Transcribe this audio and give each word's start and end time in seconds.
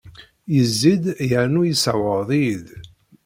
Yezzi-d 0.53 1.03
yernu 1.29 1.61
yessewɛed-iyi-d. 1.65 2.67